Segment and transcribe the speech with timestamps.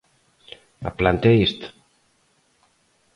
[0.89, 1.67] A planta é esta.